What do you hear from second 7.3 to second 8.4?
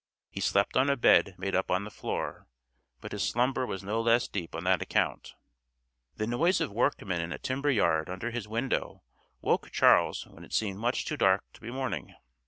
a timber yard under